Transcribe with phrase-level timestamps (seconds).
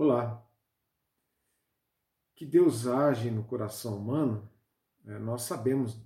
[0.00, 0.48] Olá.
[2.36, 4.48] Que Deus age no coração humano,
[5.04, 6.00] é, nós sabemos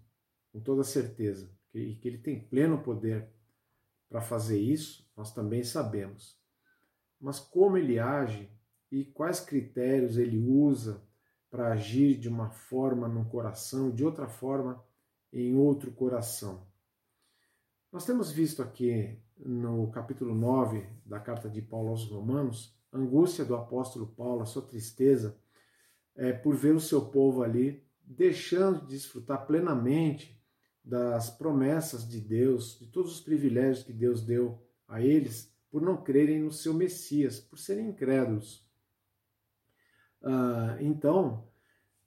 [0.50, 3.28] com toda certeza que, que Ele tem pleno poder
[4.08, 6.40] para fazer isso, nós também sabemos.
[7.20, 8.50] Mas como Ele age
[8.90, 11.06] e quais critérios Ele usa
[11.50, 14.82] para agir de uma forma no coração e de outra forma
[15.30, 16.66] em outro coração?
[17.92, 23.44] Nós temos visto aqui no capítulo 9 da carta de Paulo aos Romanos a angústia
[23.44, 25.36] do apóstolo Paulo, a sua tristeza
[26.14, 30.38] é, por ver o seu povo ali deixando de desfrutar plenamente
[30.84, 35.96] das promessas de Deus, de todos os privilégios que Deus deu a eles, por não
[35.96, 38.66] crerem no seu Messias, por serem incrédulos.
[40.22, 41.48] Ah, então,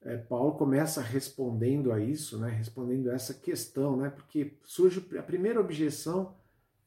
[0.01, 5.23] é, Paulo começa respondendo a isso, né, respondendo a essa questão, né, porque surge a
[5.23, 6.35] primeira objeção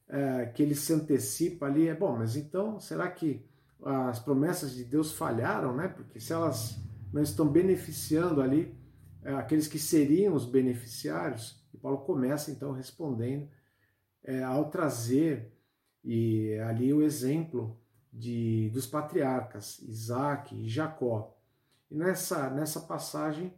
[0.07, 3.45] é, que ele se antecipa ali é, bom, mas então, será que
[3.83, 5.87] as promessas de Deus falharam, né?
[5.87, 6.79] Porque se elas
[7.13, 8.75] não estão beneficiando ali
[9.23, 13.47] é, aqueles que seriam os beneficiários, e Paulo começa então respondendo
[14.23, 15.51] é, ao trazer
[16.03, 17.77] e ali o exemplo
[18.11, 21.35] de, dos patriarcas Isaac e Jacó.
[21.89, 23.53] E nessa, nessa passagem,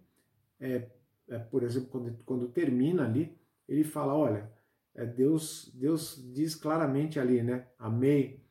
[0.59, 0.87] é,
[1.27, 4.51] é, por exemplo, quando, quando termina ali, ele fala: olha,
[4.93, 7.67] é, Deus, Deus diz claramente ali, né?
[7.77, 8.41] Amei.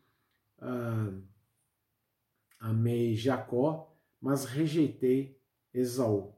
[0.58, 1.12] Ah,
[2.60, 5.40] amei Jacó, mas rejeitei
[5.72, 6.34] Esaú.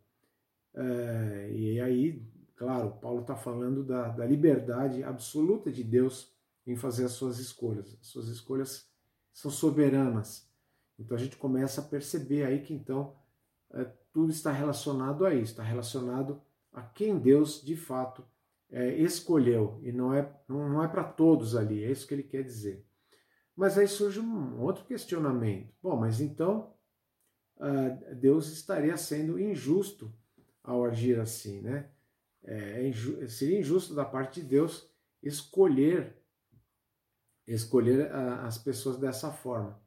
[0.75, 2.23] É, e aí,
[2.55, 6.33] claro, Paulo está falando da, da, liberdade absoluta de Deus
[6.67, 7.99] em fazer as suas escolhas.
[8.01, 8.89] As suas escolhas
[9.33, 10.49] são soberanas.
[10.99, 13.17] Então a gente começa a perceber aí que então
[13.73, 16.41] é, tudo está relacionado a isso, está relacionado
[16.73, 18.25] a quem Deus de fato
[18.71, 21.83] é, escolheu e não é não, é para todos ali.
[21.85, 22.87] É isso que ele quer dizer.
[23.57, 25.75] Mas aí surge um outro questionamento.
[25.83, 26.75] Bom, mas então
[27.57, 30.13] uh, Deus estaria sendo injusto
[30.63, 31.91] ao agir assim, né?
[32.45, 34.91] É, é seria injusto da parte de Deus
[35.23, 36.17] escolher
[37.47, 39.81] escolher uh, as pessoas dessa forma.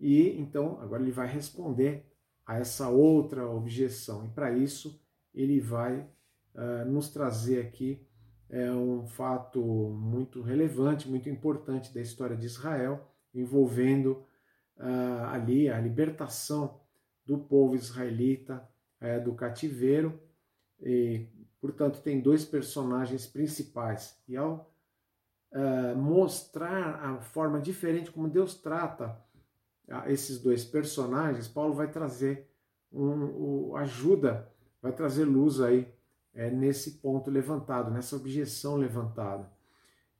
[0.00, 2.06] E então agora ele vai responder
[2.46, 4.26] a essa outra objeção.
[4.26, 5.00] E para isso
[5.34, 6.00] ele vai
[6.54, 8.06] uh, nos trazer aqui
[8.48, 14.24] é um fato muito relevante, muito importante da história de Israel, envolvendo
[14.76, 16.80] uh, ali a libertação
[17.24, 18.66] do povo israelita
[19.00, 20.20] uh, do cativeiro.
[20.80, 21.26] E,
[21.60, 24.20] portanto, tem dois personagens principais.
[24.28, 24.70] E ao
[25.52, 29.22] uh, mostrar a forma diferente como Deus trata
[30.06, 32.48] esses dois personagens, Paulo vai trazer
[32.90, 34.48] um, um, ajuda,
[34.80, 35.92] vai trazer luz aí
[36.34, 39.50] é, nesse ponto levantado, nessa objeção levantada.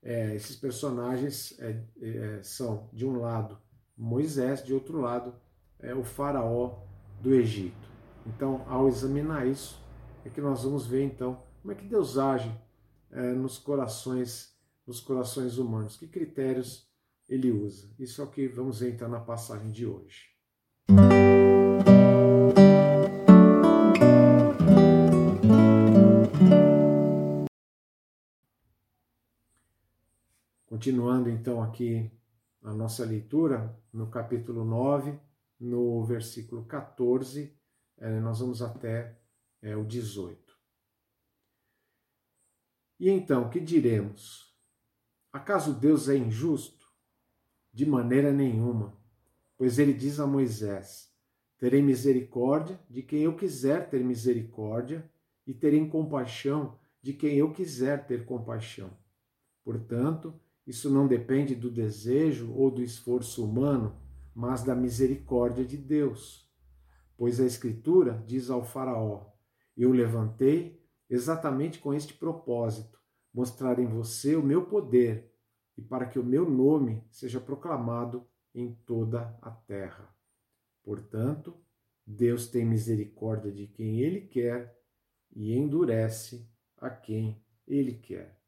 [0.02, 3.58] É, esses personagens é, é, são, de um lado,
[3.96, 5.34] Moisés, de outro lado,
[5.78, 6.82] é o faraó
[7.20, 7.88] do Egito.
[8.26, 9.82] Então, ao examinar isso,
[10.24, 12.54] é que nós vamos ver então como é que Deus age
[13.10, 14.54] é, nos corações,
[14.86, 16.88] nos corações humanos, que critérios
[17.28, 17.88] ele usa.
[17.98, 20.34] Isso é o que vamos ver então na passagem de hoje.
[30.84, 32.12] Continuando então aqui
[32.60, 35.18] a nossa leitura, no capítulo 9,
[35.58, 37.56] no versículo 14,
[37.96, 39.18] é, nós vamos até
[39.62, 40.38] é, o 18.
[43.00, 44.54] E então, que diremos?
[45.32, 46.86] Acaso Deus é injusto?
[47.72, 48.94] De maneira nenhuma,
[49.56, 51.10] pois ele diz a Moisés:
[51.56, 55.10] Terei misericórdia de quem eu quiser ter misericórdia,
[55.46, 58.90] e terei compaixão de quem eu quiser ter compaixão.
[59.64, 64.00] Portanto, isso não depende do desejo ou do esforço humano,
[64.34, 66.50] mas da misericórdia de Deus.
[67.16, 69.26] Pois a Escritura diz ao Faraó:
[69.76, 72.98] Eu levantei exatamente com este propósito,
[73.32, 75.32] mostrar em você o meu poder
[75.76, 80.14] e para que o meu nome seja proclamado em toda a terra.
[80.82, 81.54] Portanto,
[82.06, 84.78] Deus tem misericórdia de quem Ele quer
[85.34, 88.43] e endurece a quem Ele quer.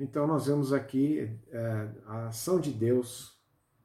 [0.00, 3.36] Então nós vemos aqui é, a ação de Deus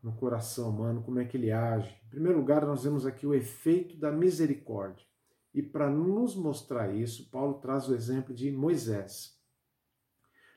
[0.01, 1.89] no coração humano, como é que ele age.
[2.05, 5.07] Em primeiro lugar, nós vemos aqui o efeito da misericórdia.
[5.53, 9.39] E para nos mostrar isso, Paulo traz o exemplo de Moisés.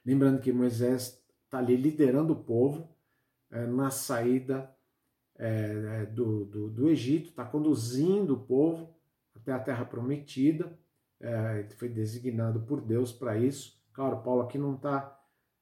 [0.04, 2.94] Lembrando que Moisés está ali liderando o povo
[3.50, 4.70] é, na saída
[5.38, 8.94] é, é, do, do, do, Egito, está conduzindo o povo
[9.34, 10.78] até a terra prometida.
[11.18, 13.80] É, foi designado por Deus para isso.
[13.92, 15.15] Claro, Paulo aqui não está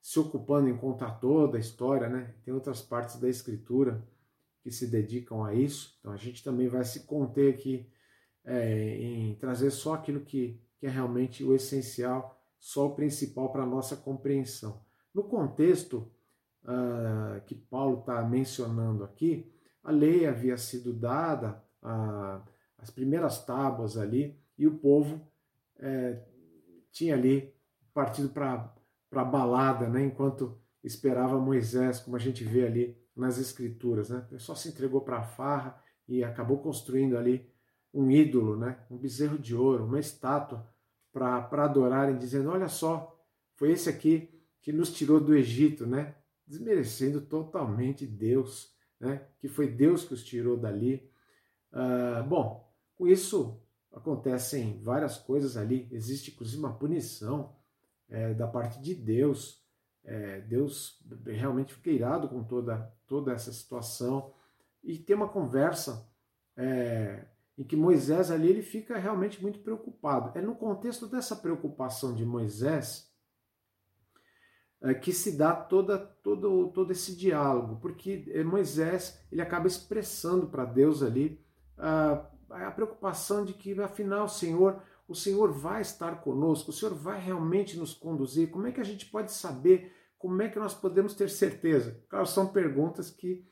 [0.05, 2.35] se ocupando em contar toda a história, né?
[2.45, 4.06] Tem outras partes da escritura
[4.61, 5.97] que se dedicam a isso.
[5.99, 7.89] Então a gente também vai se conter aqui
[8.45, 13.62] é, em trazer só aquilo que, que é realmente o essencial, só o principal para
[13.62, 14.85] a nossa compreensão.
[15.15, 16.06] No contexto
[16.65, 19.51] uh, que Paulo está mencionando aqui,
[19.83, 21.65] a lei havia sido dada,
[22.77, 25.27] as primeiras tábuas ali, e o povo
[25.79, 26.23] é,
[26.93, 27.55] tinha ali
[27.95, 28.71] partido para
[29.23, 34.11] a balada, né, enquanto esperava Moisés, como a gente vê ali nas escrituras.
[34.11, 34.27] Né?
[34.39, 37.51] Só se entregou para a farra e acabou construindo ali
[37.93, 38.79] um ídolo, né?
[38.91, 40.69] um bezerro de ouro, uma estátua
[41.13, 43.19] para adorarem, dizendo: Olha só,
[43.55, 44.29] foi esse aqui
[44.61, 46.15] que nos tirou do Egito, né?
[46.47, 49.27] desmerecendo totalmente Deus, né?
[49.39, 51.09] que foi Deus que os tirou dali.
[51.73, 53.61] Uh, bom, com isso
[53.93, 57.55] acontecem várias coisas ali, existe inclusive uma punição
[58.09, 59.62] é, da parte de Deus.
[60.05, 64.35] É, Deus realmente fica irado com toda, toda essa situação
[64.83, 66.06] e tem uma conversa
[66.56, 67.25] é,
[67.56, 70.37] em que Moisés ali ele fica realmente muito preocupado.
[70.39, 73.11] É no contexto dessa preocupação de Moisés
[74.83, 80.67] é, que se dá toda, todo, todo esse diálogo, porque Moisés ele acaba expressando para
[80.67, 81.43] Deus ali
[81.79, 87.21] a, a preocupação de que afinal, Senhor, o Senhor vai estar conosco, o Senhor vai
[87.21, 88.51] realmente nos conduzir.
[88.51, 89.93] Como é que a gente pode saber?
[90.19, 92.01] Como é que nós podemos ter certeza?
[92.09, 93.47] Claro, são perguntas que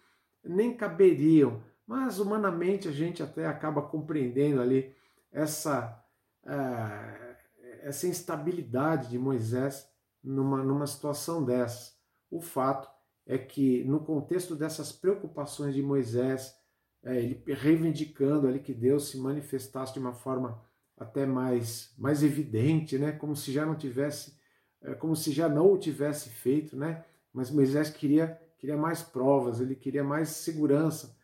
[0.44, 4.94] nem caberiam mas humanamente a gente até acaba compreendendo ali
[5.30, 6.02] essa,
[6.44, 7.36] uh,
[7.82, 9.86] essa instabilidade de Moisés
[10.22, 11.92] numa, numa situação dessa.
[12.30, 12.88] O fato
[13.26, 16.56] é que no contexto dessas preocupações de Moisés,
[17.02, 20.62] é, ele reivindicando ali que Deus se manifestasse de uma forma
[21.02, 23.12] até mais, mais evidente, né?
[23.12, 24.38] como se já não tivesse,
[24.80, 27.04] é, como se já não o tivesse feito, né?
[27.32, 31.16] mas Moisés queria, queria mais provas, ele queria mais segurança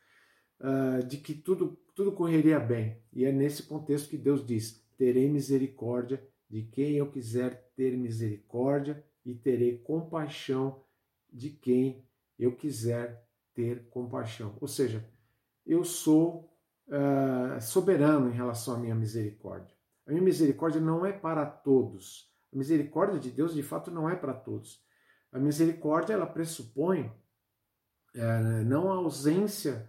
[0.61, 3.03] uh, de que tudo, tudo correria bem.
[3.13, 9.05] E é nesse contexto que Deus diz: terei misericórdia de quem eu quiser ter misericórdia
[9.25, 10.83] e terei compaixão
[11.31, 12.05] de quem
[12.39, 14.57] eu quiser ter compaixão.
[14.61, 15.07] Ou seja,
[15.67, 16.48] eu sou
[16.89, 19.77] uh, soberano em relação à minha misericórdia.
[20.07, 22.33] A minha misericórdia não é para todos.
[22.53, 24.83] A misericórdia de Deus, de fato, não é para todos.
[25.31, 27.13] A misericórdia, ela pressupõe
[28.17, 29.89] uh, não a ausência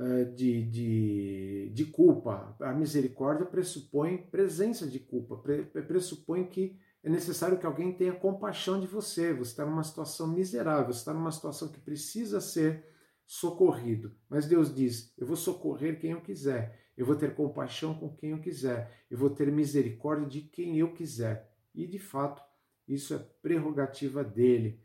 [0.00, 2.54] eh, de, de, de culpa.
[2.60, 5.42] A misericórdia pressupõe presença de culpa,
[5.88, 9.32] pressupõe que é necessário que alguém tenha compaixão de você.
[9.32, 12.84] Você está numa situação miserável, você está numa situação que precisa ser
[13.28, 14.16] socorrido.
[14.26, 18.30] Mas Deus diz: Eu vou socorrer quem eu quiser, eu vou ter compaixão com quem
[18.30, 21.52] eu quiser, eu vou ter misericórdia de quem eu quiser.
[21.74, 22.42] E de fato,
[22.88, 24.82] isso é prerrogativa dele.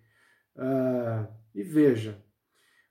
[0.58, 1.26] Uh,
[1.56, 2.22] e veja,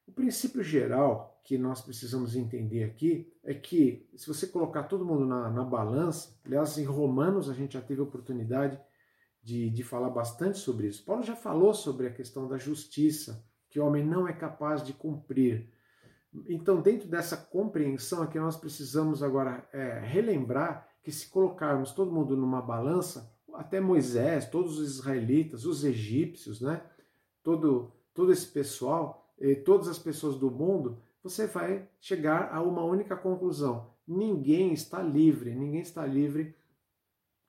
[0.06, 5.26] o princípio geral que nós precisamos entender aqui é que, se você colocar todo mundo
[5.26, 8.80] na, na balança, aliás, em Romanos a gente já teve a oportunidade
[9.42, 11.04] de, de falar bastante sobre isso.
[11.04, 14.92] Paulo já falou sobre a questão da justiça, que o homem não é capaz de
[14.92, 15.66] cumprir.
[16.46, 22.12] Então, dentro dessa compreensão, é que nós precisamos agora é, relembrar que, se colocarmos todo
[22.12, 26.82] mundo numa balança, até Moisés, todos os israelitas, os egípcios, né?
[27.42, 29.26] todo, todo esse pessoal,
[29.64, 35.54] todas as pessoas do mundo, você vai chegar a uma única conclusão: ninguém está livre,
[35.54, 36.54] ninguém está livre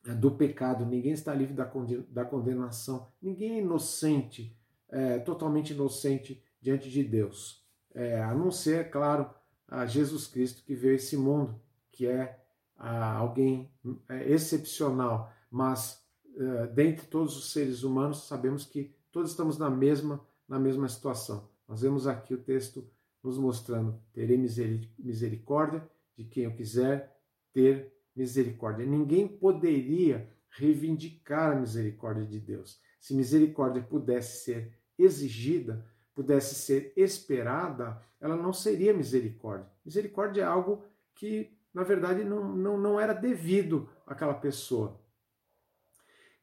[0.05, 4.57] é, do pecado, ninguém está livre da condenação, ninguém é inocente,
[4.93, 9.29] é, totalmente inocente diante de Deus, é, a não ser, claro,
[9.67, 11.59] a Jesus Cristo que veio esse mundo,
[11.91, 12.39] que é
[12.77, 13.71] a, alguém
[14.07, 16.01] é, excepcional, mas
[16.35, 21.49] é, dentre todos os seres humanos sabemos que todos estamos na mesma na mesma situação.
[21.67, 22.87] Nós vemos aqui o texto
[23.23, 27.17] nos mostrando: terei misericórdia de quem eu quiser
[27.51, 28.85] ter misericórdia.
[28.85, 32.79] Ninguém poderia reivindicar a misericórdia de Deus.
[32.99, 39.69] Se misericórdia pudesse ser exigida, pudesse ser esperada, ela não seria misericórdia.
[39.85, 40.83] Misericórdia é algo
[41.15, 44.99] que, na verdade, não, não, não era devido àquela pessoa.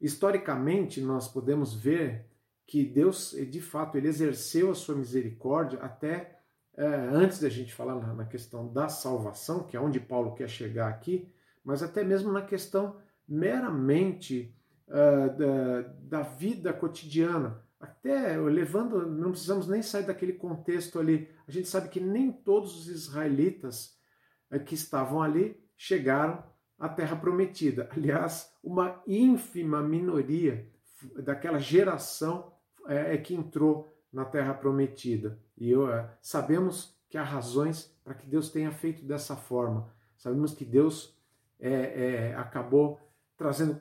[0.00, 2.26] Historicamente, nós podemos ver
[2.66, 6.40] que Deus, de fato, ele exerceu a sua misericórdia até
[6.76, 10.48] é, antes da gente falar na, na, questão da salvação, que é onde Paulo quer
[10.48, 11.28] chegar aqui,
[11.64, 12.96] mas até mesmo na questão
[13.28, 14.54] meramente
[14.88, 17.62] uh, da, da, vida cotidiana.
[17.80, 21.30] Até levando, não precisamos nem sair daquele contexto ali.
[21.48, 23.98] A gente sabe que nem todos os israelitas
[24.52, 26.44] uh, que estavam ali chegaram
[26.78, 27.88] à terra prometida.
[27.96, 30.70] Aliás, uma ínfima minoria
[31.24, 32.52] daquela geração
[32.86, 35.40] é, é que entrou na terra prometida.
[35.56, 39.90] E eu, é, sabemos que há razões para que Deus tenha feito dessa forma.
[40.18, 41.18] Sabemos que Deus
[41.58, 43.00] é, é, acabou
[43.38, 43.80] trazendo,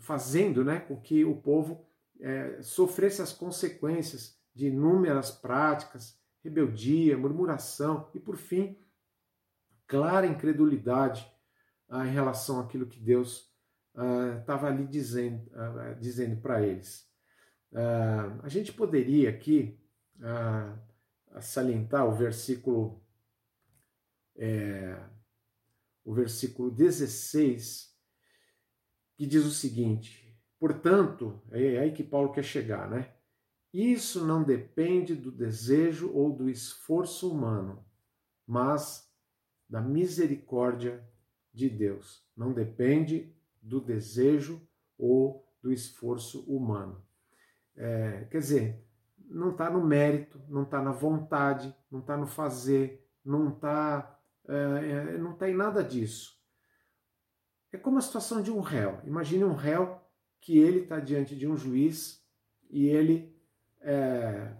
[0.00, 1.87] fazendo né, com que o povo
[2.20, 8.76] é, sofresse as consequências de inúmeras práticas, rebeldia, murmuração e, por fim,
[9.86, 11.30] clara incredulidade
[11.88, 13.52] ah, em relação àquilo que Deus
[14.40, 17.08] estava ah, ali dizendo, ah, dizendo para eles.
[17.72, 19.80] Ah, a gente poderia aqui
[20.22, 20.76] ah,
[21.40, 23.02] salientar o versículo
[24.36, 24.96] é,
[26.04, 27.92] o versículo 16
[29.16, 30.17] que diz o seguinte:
[30.58, 33.12] portanto, é aí que Paulo quer chegar, né?
[33.72, 37.84] Isso não depende do desejo ou do esforço humano,
[38.46, 39.12] mas
[39.68, 41.06] da misericórdia
[41.52, 42.26] de Deus.
[42.36, 47.02] Não depende do desejo ou do esforço humano.
[47.76, 48.84] É, quer dizer,
[49.18, 54.54] não está no mérito, não está na vontade, não está no fazer, não está é,
[54.54, 56.38] é, não está em nada disso.
[57.70, 58.98] É como a situação de um réu.
[59.04, 59.97] Imagine um réu
[60.40, 62.24] que ele está diante de um juiz
[62.70, 63.34] e ele
[63.80, 64.52] é,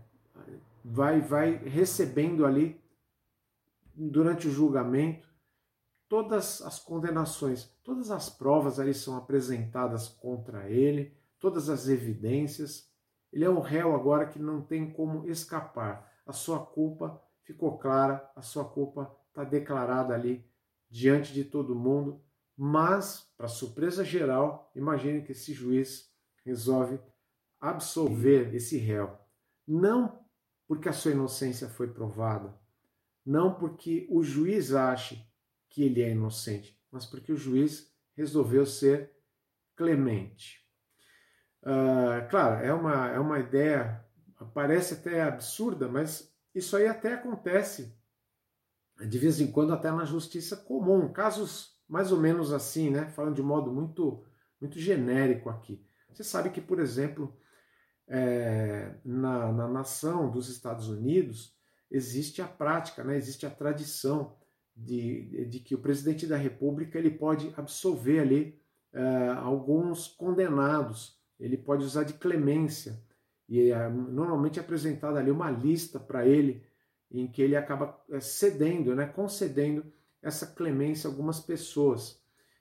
[0.85, 2.80] vai, vai recebendo ali
[3.94, 5.28] durante o julgamento
[6.08, 12.88] todas as condenações, todas as provas ali são apresentadas contra ele, todas as evidências
[13.32, 16.11] ele é um réu agora que não tem como escapar.
[16.26, 20.44] A sua culpa ficou clara, a sua culpa está declarada ali
[20.90, 22.23] diante de todo mundo.
[22.60, 26.12] Mas, para surpresa geral, imagine que esse juiz
[26.44, 26.98] resolve
[27.60, 29.16] absolver esse réu.
[29.64, 30.26] Não
[30.66, 32.58] porque a sua inocência foi provada,
[33.24, 35.24] não porque o juiz ache
[35.68, 39.14] que ele é inocente, mas porque o juiz resolveu ser
[39.76, 40.66] clemente.
[41.62, 44.04] Uh, claro, é uma, é uma ideia,
[44.52, 47.96] parece até absurda, mas isso aí até acontece
[49.06, 53.09] de vez em quando até na justiça comum, casos mais ou menos assim, né?
[53.11, 54.25] Falando de modo muito,
[54.61, 55.85] muito genérico aqui.
[56.12, 57.37] Você sabe que, por exemplo,
[58.07, 61.57] é, na, na nação dos Estados Unidos
[61.90, 63.16] existe a prática, né?
[63.16, 64.37] existe a tradição
[64.76, 68.61] de, de que o presidente da República ele pode absolver ali
[68.92, 73.00] é, alguns condenados ele pode usar de clemência.
[73.49, 76.66] E é, normalmente é apresentada ali uma lista para ele
[77.11, 79.90] em que ele acaba é, cedendo, né, concedendo
[80.22, 82.20] essa clemência a algumas pessoas.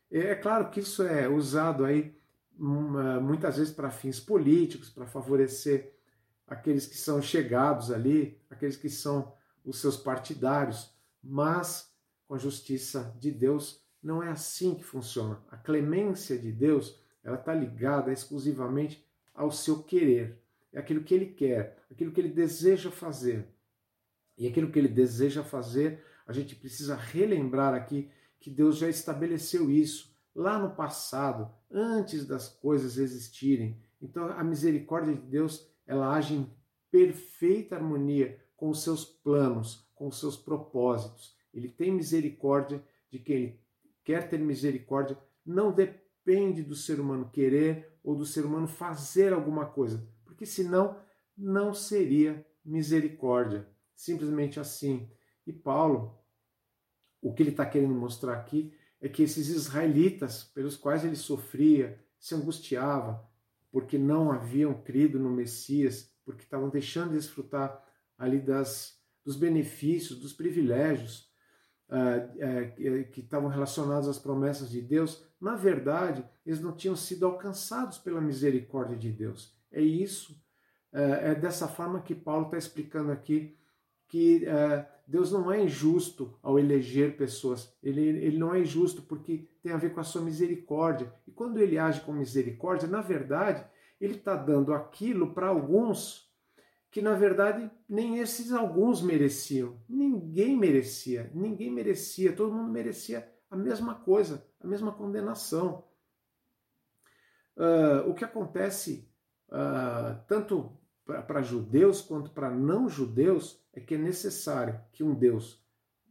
[0.10, 2.16] É claro que isso é usado aí
[2.58, 5.94] muitas vezes para fins políticos, para favorecer
[6.48, 9.34] aqueles que são chegados ali, aqueles que são
[9.66, 11.94] os seus partidários, mas
[12.26, 15.42] com a justiça de Deus não é assim que funciona.
[15.52, 20.42] A clemência de Deus ela está ligada exclusivamente ao seu querer.
[20.72, 23.48] É aquilo que ele quer, aquilo que ele deseja fazer.
[24.38, 29.72] E aquilo que ele deseja fazer, a gente precisa relembrar aqui que Deus já estabeleceu
[29.72, 33.82] isso lá no passado, antes das coisas existirem.
[34.02, 36.52] Então a misericórdia de Deus, ela age em
[36.92, 41.36] perfeita harmonia com os seus planos, com os seus propósitos.
[41.54, 43.60] Ele tem misericórdia de quem ele
[44.04, 49.66] quer ter misericórdia, não depende do ser humano querer ou do ser humano fazer alguma
[49.66, 50.98] coisa, porque senão
[51.38, 53.68] não seria misericórdia.
[53.96, 55.10] Simplesmente assim.
[55.48, 56.20] E Paulo,
[57.22, 61.98] o que ele está querendo mostrar aqui é que esses israelitas, pelos quais ele sofria,
[62.20, 63.26] se angustiava,
[63.72, 67.82] porque não haviam crido no Messias, porque estavam deixando de desfrutar
[68.18, 71.32] ali das, dos benefícios, dos privilégios
[71.90, 77.26] uh, uh, que estavam relacionados às promessas de Deus, na verdade, eles não tinham sido
[77.26, 79.56] alcançados pela misericórdia de Deus.
[79.72, 80.36] É isso,
[80.92, 83.56] é dessa forma que Paulo está explicando aqui
[84.08, 84.46] que
[85.08, 87.74] Deus não é injusto ao eleger pessoas.
[87.82, 91.14] Ele, ele não é injusto porque tem a ver com a sua misericórdia.
[91.26, 93.66] E quando ele age com misericórdia, na verdade,
[94.00, 96.28] ele está dando aquilo para alguns
[96.90, 99.80] que na verdade nem esses alguns mereciam.
[99.88, 105.84] Ninguém merecia, ninguém merecia, todo mundo merecia a mesma coisa, a mesma condenação.
[107.56, 109.10] Uh, o que acontece
[109.50, 115.64] uh, tanto para judeus quanto para não judeus é que é necessário que um Deus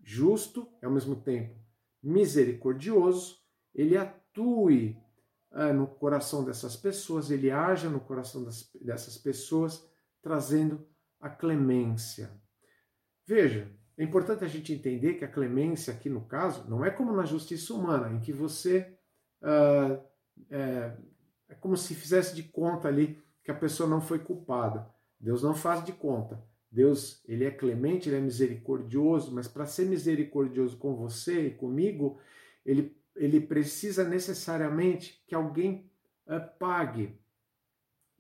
[0.03, 1.59] justo e ao mesmo tempo
[2.01, 3.39] misericordioso
[3.75, 4.97] ele atue
[5.51, 9.85] uh, no coração dessas pessoas, ele haja no coração das, dessas pessoas,
[10.23, 10.87] trazendo
[11.21, 12.31] a clemência.
[13.27, 13.69] Veja,
[13.99, 17.25] é importante a gente entender que a clemência aqui no caso não é como na
[17.25, 18.97] justiça humana, em que você
[19.43, 20.01] uh,
[20.49, 20.97] é,
[21.49, 24.89] é, como se fizesse de conta ali que a pessoa não foi culpada.
[25.19, 26.41] Deus não faz de conta.
[26.76, 32.18] Deus, ele é clemente, ele é misericordioso, mas para ser misericordioso com você e comigo,
[32.66, 35.90] ele, ele precisa necessariamente que alguém
[36.26, 37.18] uh, pague.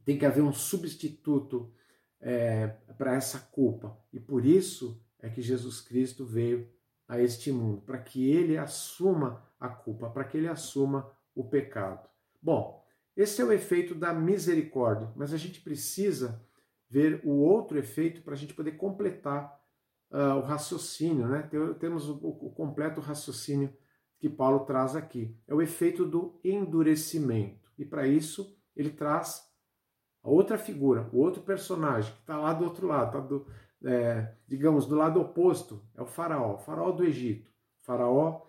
[0.06, 1.70] Tem que haver um substituto
[2.18, 3.94] é, para essa culpa.
[4.10, 6.66] E por isso é que Jesus Cristo veio
[7.06, 12.08] a este mundo, para que ele assuma a culpa, para que ele assuma o pecado.
[12.40, 12.82] Bom,
[13.14, 16.42] esse é o efeito da misericórdia, mas a gente precisa
[16.88, 19.60] ver o outro efeito para a gente poder completar
[20.10, 21.48] uh, o raciocínio, né?
[21.78, 23.72] Temos o, o, completo raciocínio
[24.18, 25.36] que Paulo traz aqui.
[25.46, 27.70] É o efeito do endurecimento.
[27.78, 29.44] E para isso ele traz
[30.22, 33.46] a outra figura, o outro personagem que está lá do outro lado, tá do,
[33.84, 37.50] é, digamos, do lado oposto, é o faraó, o faraó do Egito.
[37.80, 38.42] O faraó,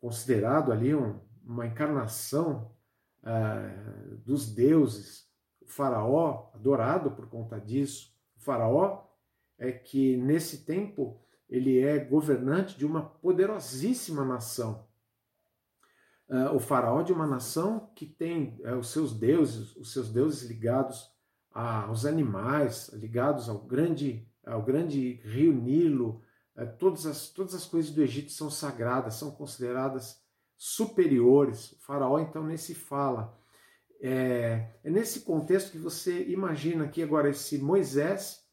[0.00, 2.74] considerado ali um, uma encarnação
[3.22, 5.28] uh, dos deuses,
[5.64, 9.04] o faraó, adorado por conta disso, o faraó
[9.58, 14.86] é que nesse tempo ele é governante de uma poderosíssima nação.
[16.28, 20.48] Uh, o faraó de uma nação que tem uh, os seus deuses, os seus deuses
[20.48, 21.12] ligados
[21.52, 26.22] aos animais, ligados ao grande, ao grande rio Nilo,
[26.56, 30.18] uh, todas, as, todas as coisas do Egito são sagradas, são consideradas
[30.56, 31.72] superiores.
[31.72, 33.38] O faraó então nesse fala.
[34.06, 38.46] É, é nesse contexto que você imagina que agora esse Moisés,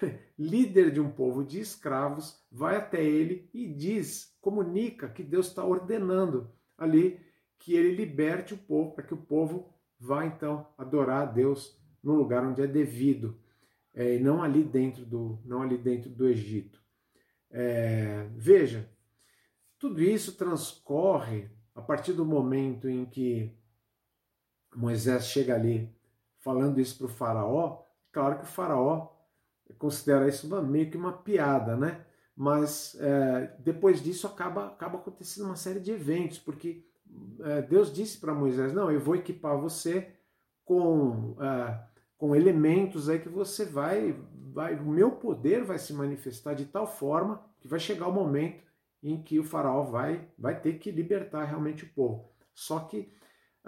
[0.38, 5.62] líder de um povo de escravos, vai até ele e diz, comunica que Deus está
[5.62, 7.20] ordenando ali
[7.58, 9.68] que ele liberte o povo, para que o povo
[10.00, 13.38] vá então adorar a Deus no lugar onde é devido,
[13.92, 16.80] é, e não ali dentro do, não ali dentro do Egito.
[17.50, 18.88] É, veja,
[19.78, 23.57] tudo isso transcorre a partir do momento em que
[24.78, 25.92] Moisés chega ali
[26.38, 27.82] falando isso para o faraó.
[28.12, 29.08] Claro que o faraó
[29.76, 32.04] considera isso uma, meio que uma piada, né?
[32.34, 36.86] Mas é, depois disso acaba, acaba acontecendo uma série de eventos, porque
[37.40, 40.12] é, Deus disse para Moisés: Não, eu vou equipar você
[40.64, 41.80] com, é,
[42.16, 44.16] com elementos aí que você vai,
[44.52, 44.76] vai.
[44.76, 48.62] O meu poder vai se manifestar de tal forma que vai chegar o momento
[49.02, 52.30] em que o faraó vai, vai ter que libertar realmente o povo.
[52.54, 53.12] Só que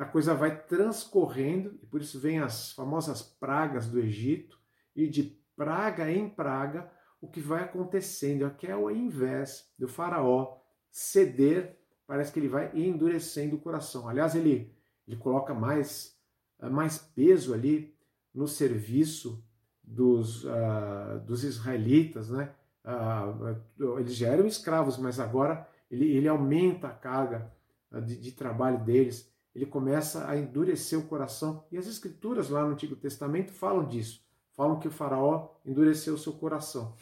[0.01, 4.59] a coisa vai transcorrendo, e por isso vem as famosas pragas do Egito,
[4.97, 9.87] e de praga em praga, o que vai acontecendo é que é ao invés do
[9.87, 10.57] faraó
[10.91, 14.09] ceder, parece que ele vai endurecendo o coração.
[14.09, 14.75] Aliás, ele,
[15.07, 16.19] ele coloca mais,
[16.59, 17.95] mais peso ali
[18.35, 19.45] no serviço
[19.85, 22.55] dos, uh, dos israelitas, né?
[22.83, 27.53] Uh, eles já eram escravos, mas agora ele, ele aumenta a carga
[27.93, 31.65] uh, de, de, trabalho deles, ele começa a endurecer o coração.
[31.71, 36.19] E as escrituras lá no Antigo Testamento falam disso, falam que o faraó endureceu o
[36.19, 36.97] seu coração.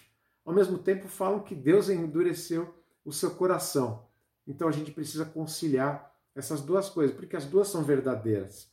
[0.44, 4.06] Ao mesmo tempo, falam que Deus endureceu o seu coração.
[4.46, 8.72] Então a gente precisa conciliar essas duas coisas, porque as duas são verdadeiras.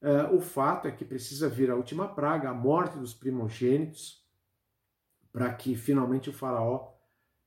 [0.00, 4.24] Uh, o fato é que precisa vir a última praga, a morte dos primogênitos,
[5.32, 6.92] para que finalmente o faraó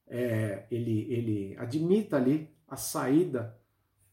[0.07, 3.57] é, ele, ele admita ali a saída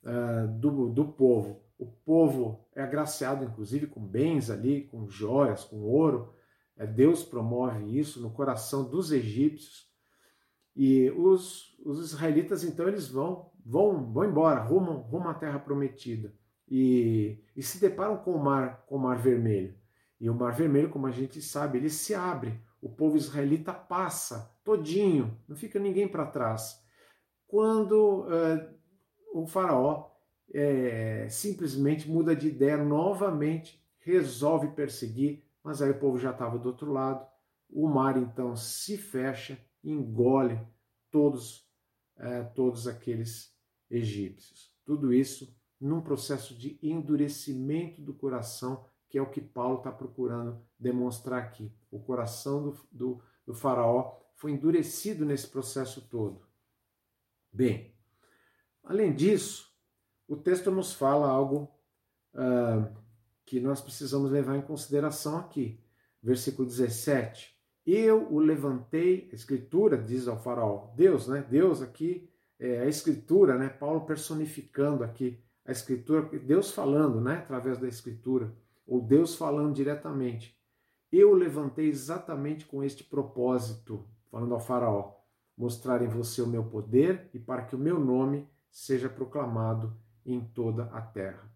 [0.04, 1.62] uh, do, do povo.
[1.78, 6.32] O povo é agraciado, inclusive, com bens ali, com joias, com ouro.
[6.76, 9.90] É, Deus promove isso no coração dos egípcios.
[10.76, 16.32] E os, os israelitas, então, eles vão, vão, vão embora, rumam, rumam à terra prometida.
[16.68, 19.74] E, e se deparam com o mar, com o mar vermelho.
[20.20, 24.52] E o mar vermelho, como a gente sabe, ele se abre o povo israelita passa
[24.64, 26.82] todinho, não fica ninguém para trás.
[27.46, 28.74] Quando uh,
[29.32, 30.10] o faraó
[30.52, 36.68] é, simplesmente muda de ideia novamente, resolve perseguir, mas aí o povo já estava do
[36.68, 37.26] outro lado.
[37.70, 40.60] O mar então se fecha, engole
[41.10, 41.66] todos,
[42.16, 43.56] uh, todos aqueles
[43.90, 44.72] egípcios.
[44.84, 50.58] Tudo isso num processo de endurecimento do coração que é o que Paulo está procurando
[50.78, 51.70] demonstrar aqui.
[51.90, 56.40] O coração do, do, do, faraó foi endurecido nesse processo todo.
[57.52, 57.91] Bem,
[58.82, 59.72] além disso,
[60.26, 61.68] o texto nos fala algo
[62.34, 62.88] uh,
[63.44, 65.80] que nós precisamos levar em consideração aqui.
[66.22, 67.52] Versículo 17.
[67.84, 71.44] Eu o levantei, a escritura diz ao faraó, Deus, né?
[71.48, 73.68] Deus aqui é a escritura, né?
[73.68, 77.38] Paulo personificando aqui a escritura, Deus falando, né?
[77.38, 78.54] Através da escritura
[78.86, 80.56] ou Deus falando diretamente.
[81.10, 85.14] Eu levantei exatamente com este propósito, falando ao Faraó,
[85.56, 90.40] mostrar em você o meu poder e para que o meu nome seja proclamado em
[90.40, 91.52] toda a terra.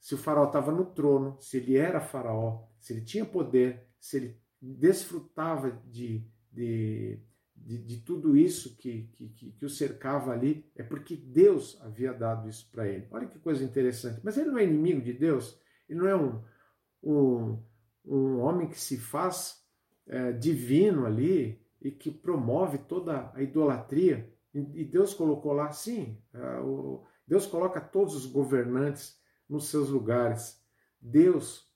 [0.00, 4.16] Se o Faraó estava no trono, se ele era Faraó, se ele tinha poder, se
[4.16, 7.20] ele desfrutava de, de,
[7.54, 12.48] de, de tudo isso que, que, que, o cercava ali, é porque Deus havia dado
[12.48, 13.06] isso para ele.
[13.10, 14.20] Olha que coisa interessante.
[14.22, 16.42] Mas ele não é inimigo de Deus, ele não é um,
[17.02, 17.62] um,
[18.04, 19.64] um homem que se faz
[20.06, 24.32] é, divino ali e que promove toda a idolatria.
[24.54, 26.38] E Deus colocou lá, sim, é,
[27.26, 30.60] Deus coloca todos os governantes nos seus lugares.
[31.00, 31.68] Deus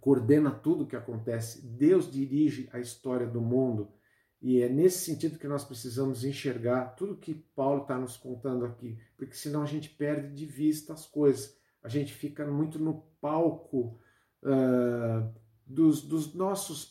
[0.00, 1.66] coordena tudo o que acontece.
[1.66, 3.92] Deus dirige a história do mundo.
[4.40, 8.96] E é nesse sentido que nós precisamos enxergar tudo que Paulo está nos contando aqui,
[9.16, 11.56] porque senão a gente perde de vista as coisas.
[11.82, 13.98] A gente fica muito no palco
[14.42, 15.34] uh,
[15.66, 16.84] dos, dos, nossos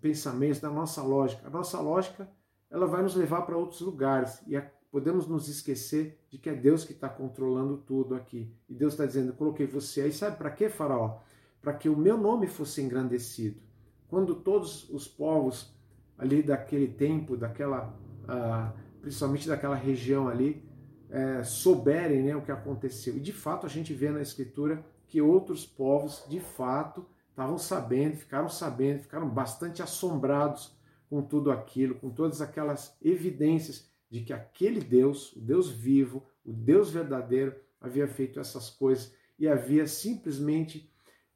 [0.00, 1.46] pensamentos, da nossa lógica.
[1.46, 2.28] A nossa lógica
[2.70, 6.84] ela vai nos levar para outros lugares e podemos nos esquecer de que é Deus
[6.84, 8.52] que está controlando tudo aqui.
[8.68, 11.20] E Deus está dizendo: coloquei você aí, sabe para quê, Faraó?
[11.60, 13.60] Para que o meu nome fosse engrandecido.
[14.08, 15.74] Quando todos os povos
[16.16, 20.66] ali daquele tempo, daquela, uh, principalmente daquela região ali,
[21.10, 23.16] é, souberem né, o que aconteceu.
[23.16, 28.16] E de fato a gente vê na Escritura que outros povos, de fato, estavam sabendo,
[28.16, 30.77] ficaram sabendo, ficaram bastante assombrados
[31.08, 36.52] com tudo aquilo, com todas aquelas evidências de que aquele Deus, o Deus vivo, o
[36.52, 40.90] Deus verdadeiro, havia feito essas coisas e havia simplesmente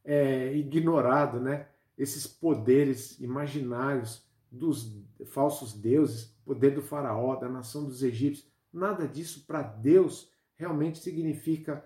[0.04, 8.02] é, ignorado né, esses poderes imaginários dos falsos deuses, poder do faraó, da nação dos
[8.02, 8.50] egípcios.
[8.72, 11.84] Nada disso para Deus realmente significa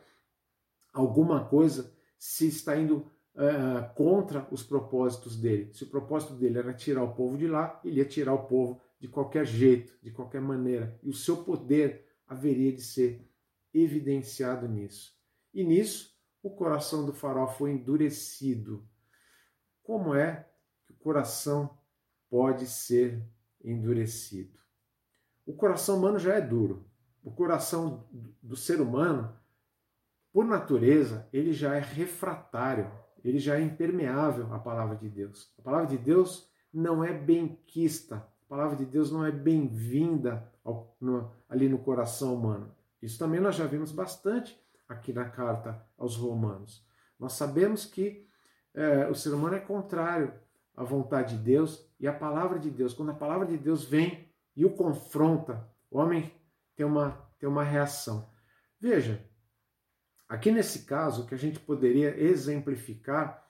[0.93, 5.73] alguma coisa se está indo uh, contra os propósitos dele.
[5.73, 8.81] Se o propósito dele era tirar o povo de lá, ele ia tirar o povo
[8.99, 10.99] de qualquer jeito, de qualquer maneira.
[11.03, 13.29] E o seu poder haveria de ser
[13.73, 15.15] evidenciado nisso.
[15.53, 18.89] E nisso, o coração do faraó foi endurecido.
[19.83, 20.49] Como é
[20.85, 21.79] que o coração
[22.29, 23.23] pode ser
[23.63, 24.59] endurecido?
[25.45, 26.89] O coração humano já é duro.
[27.23, 28.09] O coração
[28.43, 29.37] do ser humano,
[30.33, 32.91] por natureza, ele já é refratário
[33.29, 35.53] ele já é impermeável à palavra de Deus.
[35.59, 40.53] A palavra de Deus não é benquista, a palavra de Deus não é bem-vinda
[41.49, 42.75] ali no coração humano.
[43.03, 46.87] Isso também nós já vimos bastante aqui na carta aos Romanos.
[47.19, 48.27] Nós sabemos que
[48.75, 50.33] é, o ser humano é contrário
[50.77, 52.93] à vontade de Deus e à palavra de Deus.
[52.93, 56.31] Quando a palavra de Deus vem e o confronta, o homem
[56.77, 58.29] tem uma, tem uma reação.
[58.79, 59.26] Veja,
[60.29, 63.45] Aqui nesse caso, que a gente poderia exemplificar,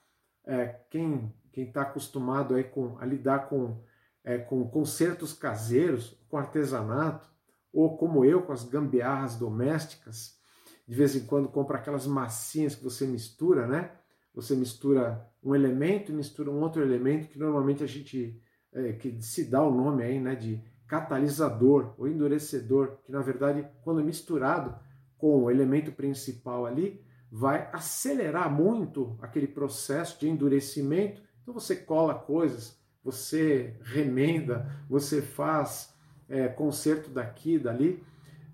[0.45, 3.83] é, quem está acostumado aí com, a lidar com,
[4.23, 7.29] é, com concertos caseiros, com artesanato,
[7.73, 10.39] ou como eu, com as gambiarras domésticas,
[10.87, 13.91] de vez em quando compra aquelas massinhas que você mistura, né?
[14.35, 18.41] Você mistura um elemento e mistura um outro elemento que normalmente a gente
[18.73, 23.67] é, que se dá o nome aí, né, de catalisador ou endurecedor, que na verdade,
[23.83, 24.79] quando misturado,
[25.19, 27.01] com o elemento principal ali,
[27.31, 31.23] vai acelerar muito aquele processo de endurecimento.
[31.43, 35.95] Então você cola coisas, você remenda, você faz
[36.29, 38.03] é, conserto daqui, dali,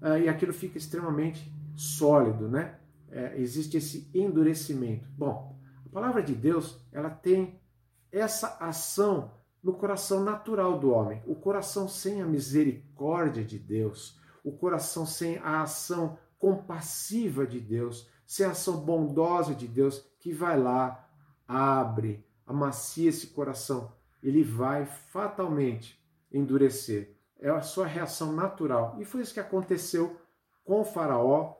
[0.00, 2.76] uh, e aquilo fica extremamente sólido, né?
[3.10, 5.06] É, existe esse endurecimento.
[5.16, 7.60] Bom, a palavra de Deus ela tem
[8.10, 9.30] essa ação
[9.62, 15.38] no coração natural do homem, o coração sem a misericórdia de Deus, o coração sem
[15.38, 21.08] a ação compassiva de Deus, sem a ação bondosa de Deus, que vai lá,
[21.46, 27.16] abre, amacia esse coração, ele vai fatalmente endurecer.
[27.38, 28.96] É a sua reação natural.
[28.98, 30.20] E foi isso que aconteceu
[30.64, 31.54] com o Faraó,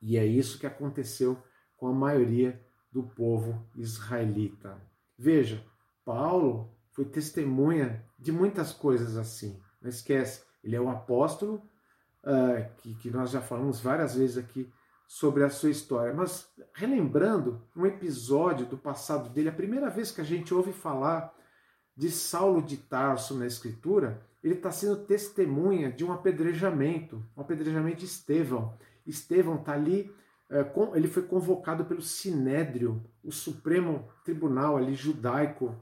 [0.00, 1.36] e é isso que aconteceu
[1.76, 4.80] com a maioria do povo israelita.
[5.18, 5.62] Veja,
[6.02, 9.60] Paulo foi testemunha de muitas coisas assim.
[9.82, 11.62] Não esquece, ele é o apóstolo
[12.24, 14.72] uh, que, que nós já falamos várias vezes aqui
[15.06, 16.14] sobre a sua história.
[16.14, 21.34] Mas relembrando um episódio do passado dele, a primeira vez que a gente ouve falar
[21.96, 27.98] de Saulo de Tarso na Escritura, ele está sendo testemunha de um apedrejamento, um apedrejamento
[27.98, 28.76] de Estevão.
[29.06, 30.12] Estevão está ali,
[30.50, 35.76] eh, ele foi convocado pelo Sinédrio, o Supremo Tribunal ali judaico,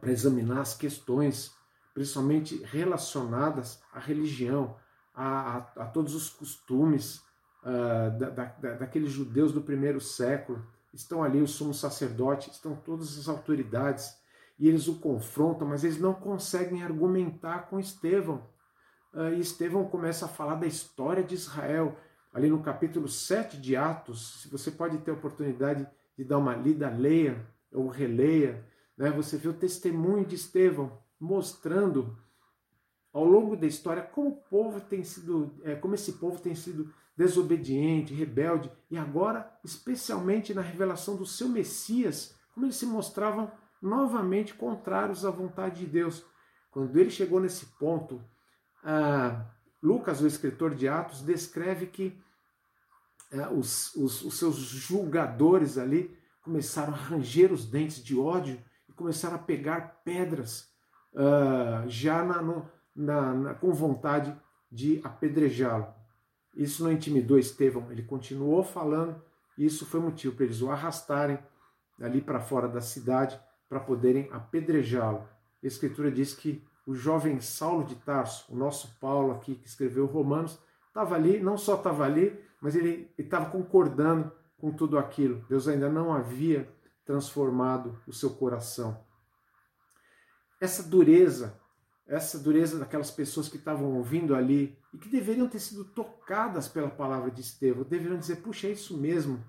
[0.00, 1.54] para examinar as questões,
[1.94, 4.76] principalmente relacionadas à religião,
[5.16, 7.22] a, a, a todos os costumes
[7.62, 10.62] uh, da, da, daqueles judeus do primeiro século.
[10.92, 14.14] Estão ali o sumo sacerdote, estão todas as autoridades
[14.58, 18.46] e eles o confrontam, mas eles não conseguem argumentar com Estevão.
[19.12, 21.96] Uh, e Estevão começa a falar da história de Israel,
[22.32, 24.42] ali no capítulo 7 de Atos.
[24.42, 28.64] Se você pode ter a oportunidade de dar uma lida, leia ou releia,
[28.96, 32.16] né, você vê o testemunho de Estevão mostrando
[33.16, 36.92] ao longo da história como o povo tem sido, é, como esse povo tem sido
[37.16, 43.50] desobediente, rebelde, e agora, especialmente na revelação do seu Messias, como eles se mostravam
[43.80, 46.26] novamente contrários à vontade de Deus.
[46.70, 48.22] Quando ele chegou nesse ponto,
[48.84, 49.46] ah,
[49.82, 52.22] Lucas, o escritor de Atos, descreve que
[53.32, 58.92] ah, os, os, os seus julgadores ali começaram a ranger os dentes de ódio e
[58.92, 60.68] começaram a pegar pedras
[61.14, 64.34] uh, já na, no, na, na, com vontade
[64.70, 65.86] de apedrejá-lo.
[66.54, 69.22] Isso não intimidou Estevão, ele continuou falando,
[69.58, 71.38] e isso foi motivo para eles o arrastarem
[72.00, 75.28] ali para fora da cidade para poderem apedrejá-lo.
[75.62, 80.06] A Escritura diz que o jovem Saulo de Tarso, o nosso Paulo aqui que escreveu
[80.06, 85.44] Romanos, estava ali, não só estava ali, mas ele estava concordando com tudo aquilo.
[85.48, 86.72] Deus ainda não havia
[87.04, 89.04] transformado o seu coração.
[90.60, 91.60] Essa dureza
[92.06, 96.88] essa dureza daquelas pessoas que estavam ouvindo ali e que deveriam ter sido tocadas pela
[96.88, 99.42] palavra de Estevão, deveriam dizer: puxa, é isso mesmo.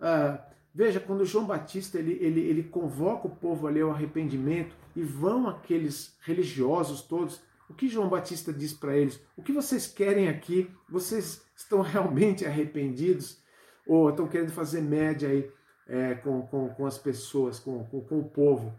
[0.00, 0.44] Ah,
[0.74, 5.48] veja, quando João Batista ele, ele, ele convoca o povo ali ao arrependimento e vão
[5.48, 9.20] aqueles religiosos todos, o que João Batista diz para eles?
[9.36, 10.68] O que vocês querem aqui?
[10.88, 13.40] Vocês estão realmente arrependidos?
[13.86, 15.50] Ou estão querendo fazer média aí
[15.86, 18.74] é, com, com, com as pessoas, com, com, com o povo?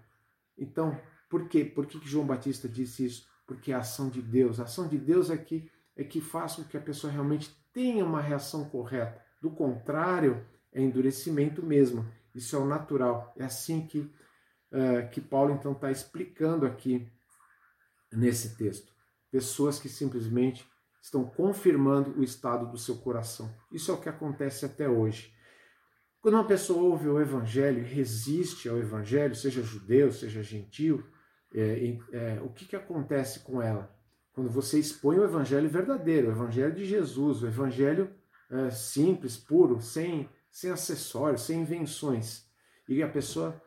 [0.57, 0.97] Então,
[1.31, 1.63] por quê?
[1.63, 3.25] Por que João Batista disse isso?
[3.47, 6.63] Porque a ação de Deus, a ação de Deus é que, é que faz com
[6.65, 9.23] que a pessoa realmente tenha uma reação correta.
[9.41, 12.05] Do contrário, é endurecimento mesmo.
[12.35, 13.33] Isso é o natural.
[13.37, 17.09] É assim que, uh, que Paulo então está explicando aqui
[18.11, 18.91] nesse texto.
[19.31, 20.69] Pessoas que simplesmente
[21.01, 23.49] estão confirmando o estado do seu coração.
[23.71, 25.33] Isso é o que acontece até hoje.
[26.19, 31.03] Quando uma pessoa ouve o evangelho e resiste ao evangelho, seja judeu, seja gentil,
[31.53, 33.93] é, é, o que, que acontece com ela?
[34.33, 38.09] Quando você expõe o evangelho verdadeiro, o evangelho de Jesus, o evangelho
[38.49, 42.49] é, simples, puro, sem, sem acessórios, sem invenções,
[42.87, 43.61] e a pessoa,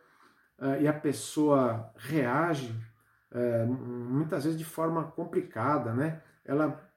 [0.59, 2.75] é, e a pessoa reage
[3.31, 6.21] é, muitas vezes de forma complicada, né?
[6.43, 6.89] Ela,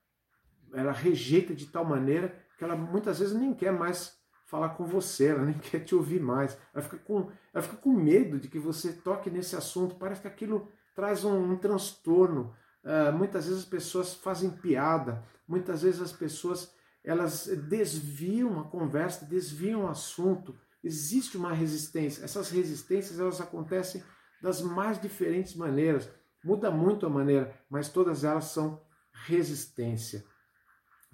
[0.73, 5.29] ela rejeita de tal maneira que ela muitas vezes nem quer mais falar com você,
[5.29, 6.59] ela nem quer te ouvir mais.
[6.73, 9.97] Ela fica com, ela fica com medo de que você toque nesse assunto.
[9.97, 10.69] Parece que aquilo
[10.99, 12.53] traz um, um transtorno.
[12.83, 19.25] Uh, muitas vezes as pessoas fazem piada, muitas vezes as pessoas elas desviam a conversa,
[19.25, 20.59] desviam o assunto.
[20.83, 22.25] Existe uma resistência.
[22.25, 24.03] Essas resistências elas acontecem
[24.43, 26.11] das mais diferentes maneiras.
[26.43, 28.83] Muda muito a maneira, mas todas elas são
[29.13, 30.25] resistência.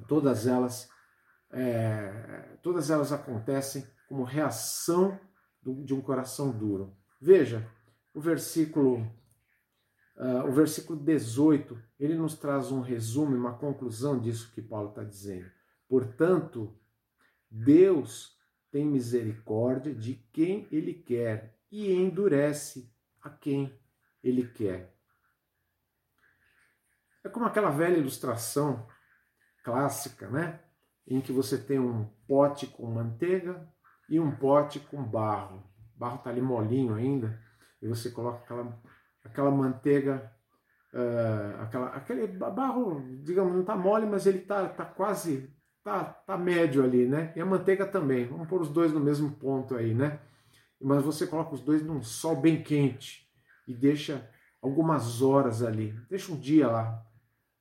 [0.09, 0.88] Todas elas,
[1.53, 5.20] é, todas elas acontecem como reação
[5.62, 6.97] de um coração duro.
[7.20, 7.70] Veja
[8.14, 9.07] o versículo
[10.16, 15.03] Uh, o versículo 18, ele nos traz um resumo, uma conclusão disso que Paulo está
[15.03, 15.50] dizendo.
[15.88, 16.72] Portanto,
[17.50, 18.38] Deus
[18.70, 23.77] tem misericórdia de quem ele quer e endurece a quem
[24.22, 24.94] ele quer.
[27.24, 28.87] É como aquela velha ilustração
[29.64, 30.61] clássica, né?
[31.07, 33.68] Em que você tem um pote com manteiga
[34.09, 35.64] e um pote com barro.
[35.96, 37.40] O barro está ali molinho ainda,
[37.81, 38.81] e você coloca aquela
[39.24, 40.30] aquela manteiga,
[40.92, 45.50] uh, aquela, aquele barro, digamos, não está mole, mas ele está tá quase,
[45.82, 47.32] tá, tá médio ali, né?
[47.34, 48.26] E a manteiga também.
[48.26, 50.20] Vamos pôr os dois no mesmo ponto aí, né?
[50.80, 53.26] Mas você coloca os dois num sol bem quente
[53.66, 54.28] e deixa
[54.60, 55.98] algumas horas ali.
[56.08, 57.04] Deixa um dia lá,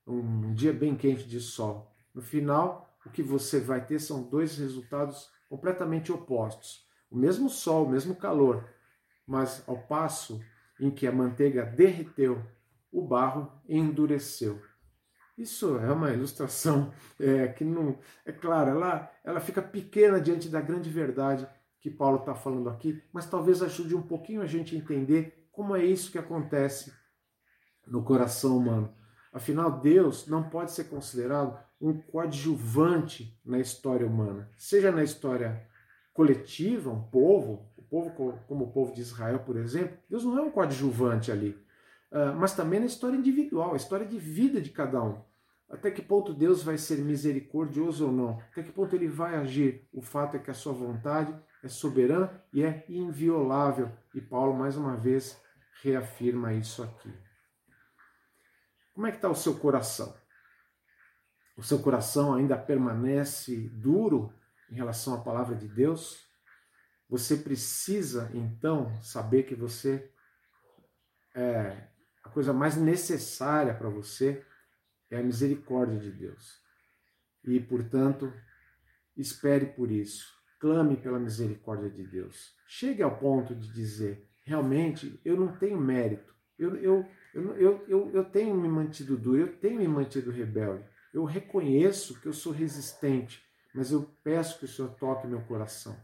[0.06, 1.92] um dia bem quente de sol.
[2.14, 6.86] No final, o que você vai ter são dois resultados completamente opostos.
[7.10, 8.68] O mesmo sol, o mesmo calor,
[9.26, 10.42] mas ao passo
[10.80, 12.44] em que a manteiga derreteu,
[12.92, 14.62] o barro endureceu.
[15.38, 17.98] Isso é uma ilustração é, que não.
[18.26, 21.48] É claro, ela, ela fica pequena diante da grande verdade
[21.80, 25.76] que Paulo está falando aqui, mas talvez ajude um pouquinho a gente a entender como
[25.76, 26.94] é isso que acontece
[27.86, 28.94] no coração humano.
[29.34, 35.68] Afinal, Deus não pode ser considerado um coadjuvante na história humana, seja na história
[36.14, 40.50] coletiva, um povo, povo como o povo de Israel, por exemplo, Deus não é um
[40.50, 41.52] coadjuvante ali,
[42.12, 45.22] uh, mas também na história individual, a história de vida de cada um.
[45.70, 48.40] Até que ponto Deus vai ser misericordioso ou não?
[48.52, 49.88] Até que ponto ele vai agir?
[49.94, 53.92] O fato é que a sua vontade é soberana e é inviolável.
[54.14, 55.40] E Paulo, mais uma vez,
[55.82, 57.12] reafirma isso aqui.
[58.94, 60.16] Como é que está o seu coração?
[61.58, 64.32] O seu coração ainda permanece duro
[64.70, 66.33] em relação à palavra de Deus?
[67.14, 70.10] Você precisa então saber que você
[71.36, 71.90] é
[72.24, 74.44] a coisa mais necessária para você
[75.12, 76.60] é a misericórdia de Deus.
[77.44, 78.34] E, portanto,
[79.16, 80.26] espere por isso.
[80.60, 82.56] Clame pela misericórdia de Deus.
[82.66, 86.34] Chegue ao ponto de dizer: realmente, eu não tenho mérito.
[86.58, 90.84] Eu, eu, eu, eu, eu, eu tenho me mantido duro, eu tenho me mantido rebelde.
[91.14, 93.40] Eu reconheço que eu sou resistente,
[93.72, 95.96] mas eu peço que o Senhor toque meu coração.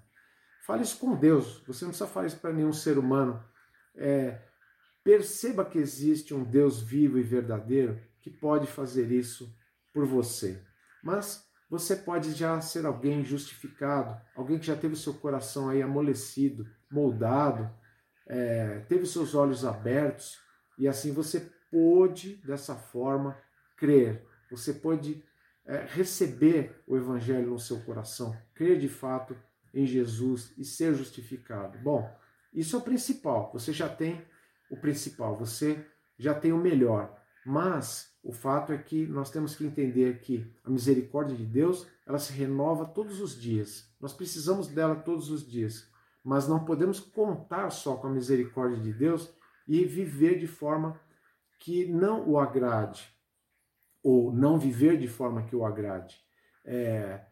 [0.69, 1.63] Fale isso com Deus.
[1.65, 3.43] Você não precisa falar isso para nenhum ser humano.
[3.95, 4.39] É,
[5.03, 9.51] perceba que existe um Deus vivo e verdadeiro que pode fazer isso
[9.91, 10.63] por você.
[11.03, 16.69] Mas você pode já ser alguém justificado, alguém que já teve seu coração aí amolecido,
[16.91, 17.67] moldado,
[18.27, 20.37] é, teve seus olhos abertos
[20.77, 23.35] e assim você pôde dessa forma
[23.75, 24.23] crer.
[24.51, 25.25] Você pode
[25.65, 29.35] é, receber o Evangelho no seu coração, crer de fato
[29.73, 31.77] em Jesus e ser justificado.
[31.79, 32.09] Bom,
[32.53, 33.51] isso é o principal.
[33.53, 34.25] Você já tem
[34.69, 35.85] o principal, você
[36.17, 37.17] já tem o melhor.
[37.45, 42.19] Mas o fato é que nós temos que entender que a misericórdia de Deus, ela
[42.19, 43.91] se renova todos os dias.
[43.99, 45.89] Nós precisamos dela todos os dias.
[46.23, 49.33] Mas não podemos contar só com a misericórdia de Deus
[49.67, 50.99] e viver de forma
[51.59, 53.13] que não o agrade,
[54.01, 56.19] ou não viver de forma que o agrade.
[56.65, 57.25] É...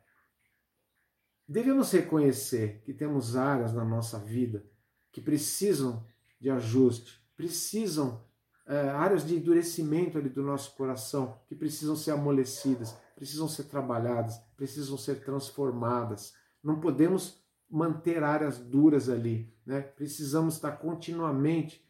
[1.48, 4.66] Devemos reconhecer que temos áreas na nossa vida
[5.12, 6.06] que precisam
[6.40, 8.22] de ajuste, precisam
[8.66, 14.38] é, áreas de endurecimento ali do nosso coração que precisam ser amolecidas, precisam ser trabalhadas,
[14.58, 16.34] precisam ser transformadas.
[16.62, 19.82] Não podemos manter áreas duras ali, né?
[19.82, 21.86] Precisamos estar continuamente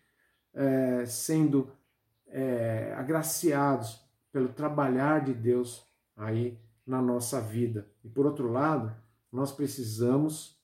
[0.54, 1.72] é, sendo
[2.28, 5.84] é, agraciados pelo trabalhar de Deus
[6.15, 7.89] aí na nossa vida.
[8.04, 8.96] E por outro lado,
[9.32, 10.58] nós precisamos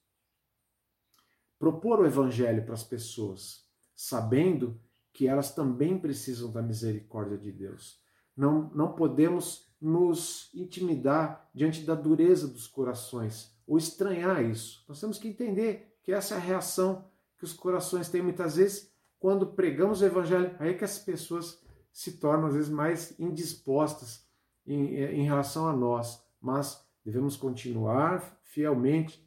[1.60, 4.80] propor o evangelho para as pessoas, sabendo
[5.14, 8.02] que elas também precisam da misericórdia de Deus.
[8.36, 14.84] Não, não podemos nos intimidar diante da dureza dos corações ou estranhar isso.
[14.88, 17.06] Nós temos que entender que essa é a reação
[17.38, 20.56] que os corações têm muitas vezes quando pregamos o evangelho.
[20.60, 24.26] Aí é que as pessoas se tornam às vezes mais indispostas
[24.66, 29.24] em, em relação a nós, mas devemos continuar fielmente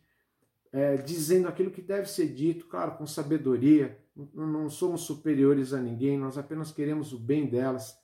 [0.73, 3.99] é, dizendo aquilo que deve ser dito, claro, com sabedoria,
[4.35, 7.99] não somos superiores a ninguém, nós apenas queremos o bem delas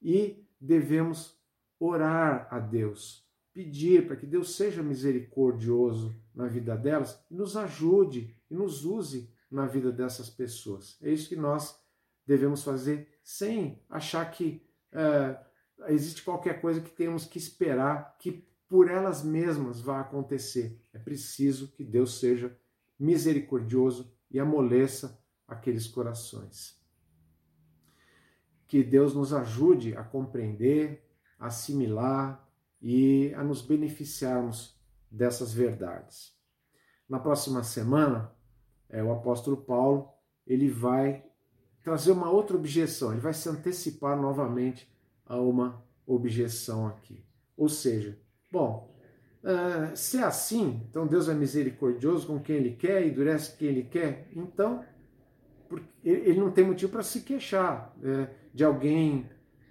[0.00, 1.38] e devemos
[1.78, 8.34] orar a Deus, pedir para que Deus seja misericordioso na vida delas e nos ajude
[8.50, 10.98] e nos use na vida dessas pessoas.
[11.02, 11.78] É isso que nós
[12.26, 15.38] devemos fazer sem achar que é,
[15.88, 20.80] existe qualquer coisa que temos que esperar que por elas mesmas vá acontecer.
[20.92, 22.56] É preciso que Deus seja
[22.98, 26.80] misericordioso e amoleça aqueles corações.
[28.66, 32.44] Que Deus nos ajude a compreender, a assimilar
[32.82, 34.76] e a nos beneficiarmos
[35.10, 36.34] dessas verdades.
[37.08, 38.32] Na próxima semana,
[38.88, 40.12] é, o apóstolo Paulo
[40.46, 41.24] ele vai
[41.82, 44.92] trazer uma outra objeção, ele vai se antecipar novamente
[45.24, 47.24] a uma objeção aqui.
[47.56, 48.18] Ou seja,
[48.50, 48.94] bom,
[49.42, 53.82] uh, se é assim, então Deus é misericordioso com quem Ele quer, endurece quem Ele
[53.82, 54.84] quer, então
[56.04, 59.28] ele não tem motivo para se queixar é, de alguém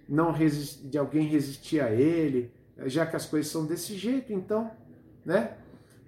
[0.08, 2.52] não de alguém resistir a ele,
[2.84, 4.70] já que as coisas são desse jeito, então,
[5.24, 5.56] né?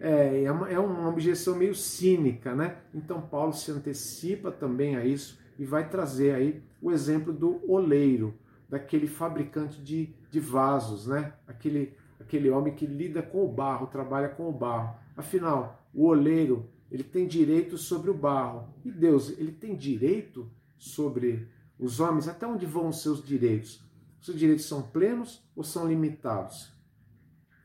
[0.00, 2.76] É, é, uma, é uma objeção meio cínica, né?
[2.94, 8.38] Então Paulo se antecipa também a isso e vai trazer aí o exemplo do oleiro,
[8.68, 11.32] daquele fabricante de, de vasos, né?
[11.48, 11.96] Aquele,
[12.28, 14.94] aquele homem que lida com o barro, trabalha com o barro.
[15.16, 18.68] Afinal, o oleiro ele tem direito sobre o barro.
[18.84, 22.28] E Deus, ele tem direito sobre os homens?
[22.28, 23.82] Até onde vão os seus direitos?
[24.20, 26.70] Os seus direitos são plenos ou são limitados?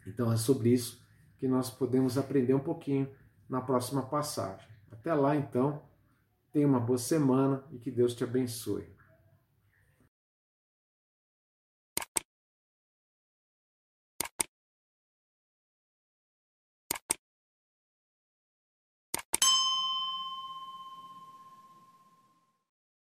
[0.08, 1.02] Então é sobre isso
[1.38, 3.10] que nós podemos aprender um pouquinho
[3.50, 4.66] na próxima passagem.
[4.90, 5.82] Até lá, então,
[6.54, 8.93] tenha uma boa semana e que Deus te abençoe.